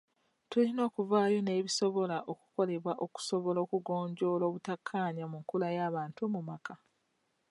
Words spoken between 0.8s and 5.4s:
okuvaayo n'ebisola okukolebwa okusobola okugonjoola obutakkaanya mu